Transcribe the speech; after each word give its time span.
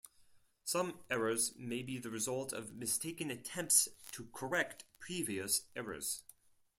Some 0.63 0.97
errors 1.11 1.53
may 1.57 1.83
be 1.83 1.99
the 1.99 2.09
result 2.09 2.53
of 2.53 2.73
mistaken 2.73 3.29
attempts 3.29 3.87
to 4.13 4.27
correct 4.33 4.83
previous 4.99 5.67
errors. 5.75 6.23